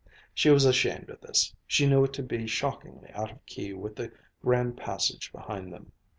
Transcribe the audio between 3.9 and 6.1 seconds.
the grand passage behind them.